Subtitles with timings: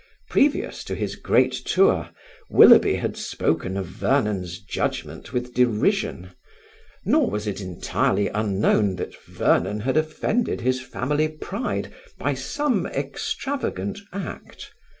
[0.31, 2.09] Previous to his great tour,
[2.49, 6.31] Willoughby had spoken of Vernon's judgement with derision;
[7.05, 13.99] nor was it entirely unknown that Vernon had offended his family pride by some extravagant
[14.11, 14.71] act.